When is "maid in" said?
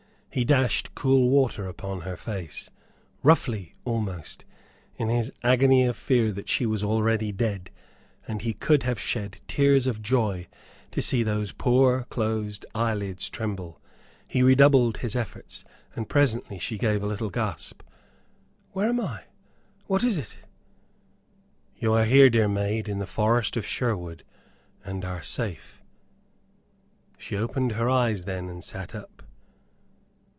22.47-22.99